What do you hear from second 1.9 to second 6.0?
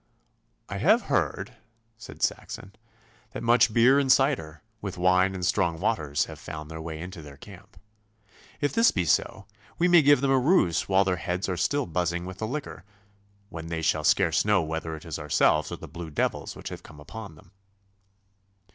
said Saxon, 'that much beer and cider, with wine and strong